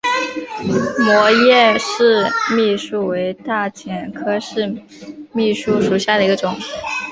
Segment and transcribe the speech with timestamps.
[1.05, 4.79] 膜叶土蜜树为大戟科土
[5.31, 6.55] 蜜树属下的一个种。